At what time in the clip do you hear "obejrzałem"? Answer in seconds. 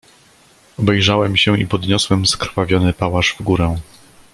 0.79-1.37